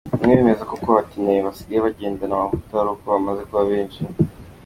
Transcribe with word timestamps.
Bamwe 0.19 0.33
bemeza 0.39 0.63
ko 0.69 0.73
kuba 0.79 0.93
Abatinganyi 0.95 1.41
basigaye 1.47 1.79
bagendana 1.85 2.33
amavuta 2.35 2.73
ari 2.81 2.89
uko 2.93 3.05
bamaze 3.13 3.41
kuba 3.49 3.63
benshi. 3.71 3.99